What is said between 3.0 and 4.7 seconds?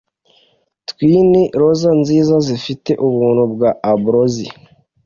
ubuntu bwa ambrosial